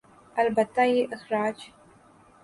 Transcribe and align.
البتہ 0.35 0.81
یہ 0.81 1.07
اخراج 1.11 1.57